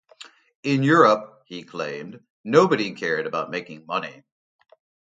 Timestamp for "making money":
3.51-4.23